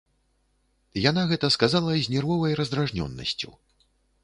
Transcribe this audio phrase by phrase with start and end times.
[1.09, 3.49] Яна гэта сказала з нервовай раздражнёнасцю.